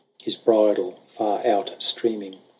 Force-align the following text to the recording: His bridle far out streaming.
His 0.23 0.35
bridle 0.35 0.95
far 1.05 1.45
out 1.45 1.75
streaming. 1.77 2.39